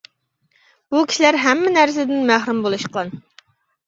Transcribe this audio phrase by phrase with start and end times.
[0.95, 3.13] بۇ كىشىلەر ھەممە نەرسىدىن مەھرۇم بولۇشقان.